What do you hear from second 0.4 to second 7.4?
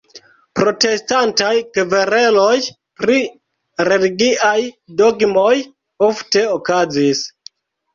Protestantaj kvereloj pri religiaj dogmoj ofte okazis.